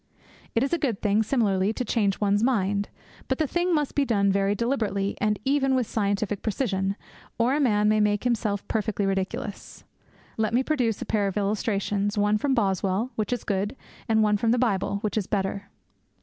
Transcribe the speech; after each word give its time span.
It 0.55 0.63
is 0.63 0.73
a 0.73 0.79
good 0.79 0.99
thing, 1.03 1.21
similarly, 1.21 1.71
to 1.73 1.85
change 1.85 2.19
one's 2.19 2.41
mind. 2.41 2.89
But 3.27 3.37
the 3.37 3.45
thing 3.45 3.71
must 3.71 3.93
be 3.93 4.03
done 4.03 4.31
very 4.31 4.55
deliberately, 4.55 5.15
and 5.21 5.37
even 5.45 5.75
with 5.75 5.85
scientific 5.85 6.41
precision, 6.41 6.95
or 7.37 7.53
a 7.53 7.59
man 7.59 7.87
may 7.87 7.99
make 7.99 8.23
himself 8.23 8.67
perfectly 8.67 9.05
ridiculous. 9.05 9.83
Let 10.37 10.55
me 10.55 10.63
produce 10.63 11.03
a 11.03 11.05
pair 11.05 11.27
of 11.27 11.37
illustrations, 11.37 12.17
one 12.17 12.39
from 12.39 12.55
Boswell, 12.55 13.11
which 13.15 13.31
is 13.31 13.43
good; 13.43 13.75
and 14.09 14.23
one 14.23 14.37
from 14.37 14.49
the 14.49 14.57
Bible, 14.57 14.95
which 15.03 15.17
is 15.19 15.27
better. 15.27 15.69